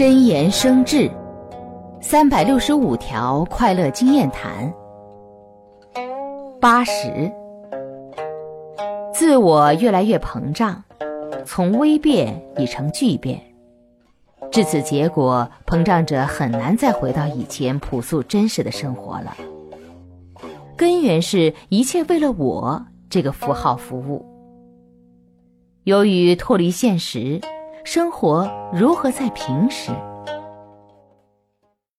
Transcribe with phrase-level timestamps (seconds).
[0.00, 1.10] 真言生智，
[2.00, 4.72] 三百六十五条快乐经验谈。
[6.58, 7.30] 八十，
[9.12, 10.82] 自我越来越膨胀，
[11.44, 13.42] 从微变已成巨变。
[14.50, 19.36] 至此结果，膨胀者很难再回到以前朴素真实的生活了。
[20.78, 24.24] 根源是一切为了我这个符号服务。
[25.84, 27.42] 由于脱离现实，
[27.92, 29.90] 生活如何在平时？